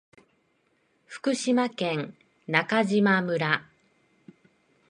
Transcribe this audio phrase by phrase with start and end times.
[1.05, 2.17] 福島県
[2.47, 3.69] 中島村